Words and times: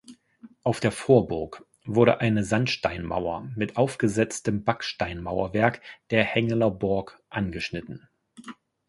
Auf 0.63 0.79
der 0.79 0.91
Vorburg 0.91 1.63
wurde 1.85 2.21
eine 2.21 2.43
Sandsteinmauer 2.43 3.51
mit 3.55 3.77
aufgesetztem 3.77 4.63
Backsteinmauerwerk 4.63 5.79
der 6.09 6.23
"Hengelerborg" 6.23 7.21
angeschnitten. 7.29 8.09